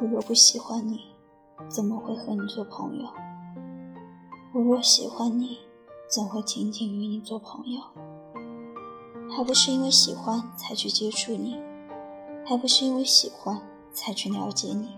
[0.00, 1.00] 我若不喜欢你，
[1.68, 3.08] 怎么会和你做朋友？
[4.52, 5.58] 我若喜欢你，
[6.08, 7.80] 怎会仅仅与你做朋友？
[9.30, 11.62] 还不是因为喜欢才去接触你，
[12.44, 13.60] 还不是因为喜欢
[13.92, 14.96] 才去了解你，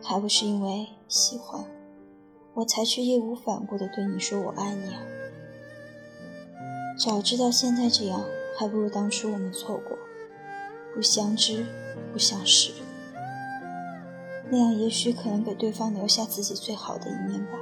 [0.00, 1.64] 还不是因为喜欢
[2.54, 5.00] 我才去义无反顾地对你说我爱你啊！
[6.96, 8.22] 早知道现在这样，
[8.56, 9.98] 还不如当初我们错过，
[10.94, 11.66] 不相知，
[12.12, 12.72] 不相识。
[14.50, 17.58] 那样也许可能给对方留下自己最好的一面吧。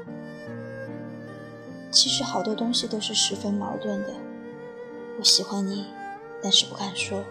[1.91, 4.15] 其实好多东西都是十分矛盾的。
[5.19, 5.87] 我喜欢你，
[6.43, 7.23] 但是不敢说；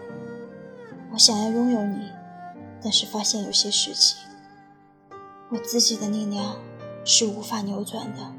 [1.12, 2.10] 我想要拥有你，
[2.82, 4.18] 但是发现有些事情，
[5.50, 6.56] 我自己的力量
[7.04, 8.32] 是无法扭转的。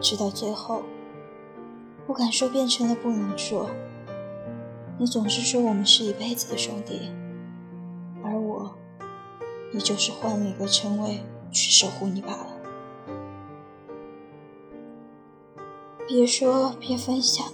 [0.00, 0.82] 直到最后，
[2.06, 3.70] 不敢说变成了不能说。
[4.98, 7.12] 你总是说我们是一辈子的兄弟。
[9.72, 12.46] 你就是换了一个称谓去守护你罢了。
[16.08, 17.46] 别说，别分享，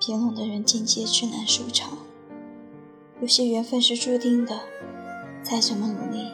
[0.00, 1.98] 别弄得人尽皆知难收场。
[3.20, 4.58] 有些缘分是注定的，
[5.42, 6.30] 再怎么努力。